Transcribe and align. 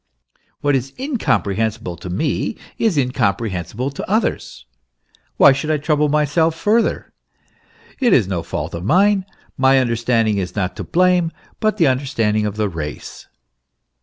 What 0.61 0.75
is 0.75 0.93
incomprehensible 0.97 1.95
to 1.97 2.09
me 2.09 2.57
is 2.79 2.97
incomprehen 2.97 3.65
sible 3.71 3.93
to 3.93 4.09
others; 4.09 4.65
why 5.37 5.51
should 5.51 5.69
I 5.69 5.77
trouble 5.77 6.09
myself 6.09 6.55
further? 6.55 7.13
it 7.99 8.11
is 8.11 8.27
no 8.27 8.41
fault 8.41 8.73
of 8.73 8.83
mine; 8.83 9.27
my 9.59 9.77
understanding 9.77 10.39
is 10.39 10.55
not 10.55 10.75
to 10.77 10.83
blame, 10.83 11.31
but 11.59 11.77
the 11.77 11.85
under 11.85 12.07
standing 12.07 12.47
of 12.47 12.55
the 12.55 12.67
race. 12.67 13.27